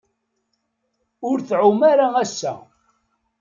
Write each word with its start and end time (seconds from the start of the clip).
Ur 1.29 1.37
tɛum 1.49 1.79
ara 1.91 2.07
ass-a. 2.23 2.53